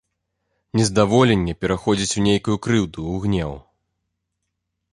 Нездаволенне 0.79 1.53
пераходзіць 1.65 2.17
у 2.21 2.25
нейкую 2.29 2.57
крыўду, 2.69 2.99
у 3.13 3.21
гнеў. 3.27 3.51